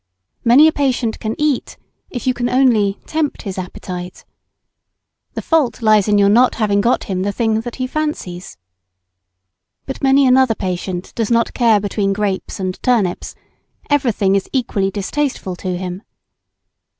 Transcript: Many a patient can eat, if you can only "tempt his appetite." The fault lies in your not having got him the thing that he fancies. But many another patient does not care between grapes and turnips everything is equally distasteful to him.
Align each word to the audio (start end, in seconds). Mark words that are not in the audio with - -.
Many 0.43 0.67
a 0.67 0.71
patient 0.71 1.19
can 1.19 1.35
eat, 1.37 1.77
if 2.09 2.25
you 2.25 2.33
can 2.33 2.49
only 2.49 2.97
"tempt 3.05 3.43
his 3.43 3.59
appetite." 3.59 4.25
The 5.35 5.43
fault 5.43 5.83
lies 5.83 6.07
in 6.07 6.17
your 6.17 6.27
not 6.27 6.55
having 6.55 6.81
got 6.81 7.03
him 7.03 7.21
the 7.21 7.31
thing 7.31 7.61
that 7.61 7.75
he 7.75 7.85
fancies. 7.85 8.57
But 9.85 10.01
many 10.01 10.25
another 10.25 10.55
patient 10.55 11.13
does 11.13 11.29
not 11.29 11.53
care 11.53 11.79
between 11.79 12.13
grapes 12.13 12.59
and 12.59 12.81
turnips 12.81 13.35
everything 13.91 14.33
is 14.35 14.49
equally 14.53 14.89
distasteful 14.89 15.55
to 15.57 15.77
him. 15.77 16.01